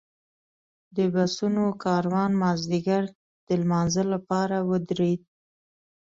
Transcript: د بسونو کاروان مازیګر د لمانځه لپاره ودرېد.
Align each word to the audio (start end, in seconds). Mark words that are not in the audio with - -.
د 0.95 0.97
بسونو 1.13 1.65
کاروان 1.83 2.31
مازیګر 2.41 3.03
د 3.47 3.49
لمانځه 3.61 4.03
لپاره 4.13 4.57
ودرېد. 4.69 5.21